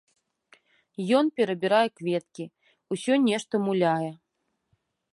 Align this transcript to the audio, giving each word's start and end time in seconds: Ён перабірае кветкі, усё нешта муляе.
Ён 1.17 1.25
перабірае 1.41 1.83
кветкі, 1.99 2.45
усё 2.97 3.13
нешта 3.31 3.55
муляе. 3.67 4.11